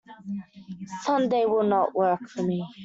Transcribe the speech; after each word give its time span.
Sunday 1.03 1.45
will 1.45 1.61
not 1.61 1.93
work 1.93 2.27
for 2.27 2.41
me. 2.41 2.65